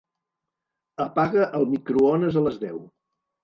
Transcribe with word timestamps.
Apaga 1.05 1.45
el 1.59 1.69
microones 1.77 2.41
a 2.43 2.47
les 2.51 2.61
deu. 2.67 2.85